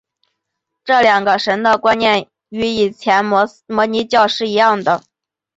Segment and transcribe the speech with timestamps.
[0.83, 5.03] 这两个神的观念与以前的摩尼教是一样的。